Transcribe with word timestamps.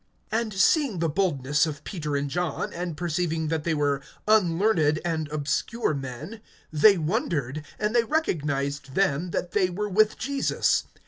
(13)And 0.33 0.53
seeing 0.53 0.97
the 0.97 1.07
boldness 1.07 1.67
of 1.67 1.83
Peter 1.83 2.15
and 2.15 2.27
John, 2.27 2.73
and 2.73 2.97
perceiving 2.97 3.49
that 3.49 3.65
they 3.65 3.75
were 3.75 4.01
unlearned 4.27 4.99
and 5.05 5.27
obscure 5.29 5.93
men, 5.93 6.41
they 6.73 6.97
wondered; 6.97 7.63
and 7.77 7.95
they 7.95 8.03
recognized 8.03 8.95
them, 8.95 9.29
that 9.29 9.51
they 9.51 9.69
were 9.69 9.89
with 9.89 10.17
Jesus. 10.17 10.85